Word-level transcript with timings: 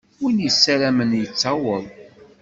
Win 0.21 0.37
yessaramen 0.45 1.11
yettaweḍ. 1.19 1.83